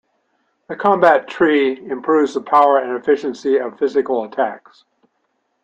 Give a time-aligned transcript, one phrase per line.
[0.67, 4.83] The Combat tree improves the power and efficiency of physical attacks.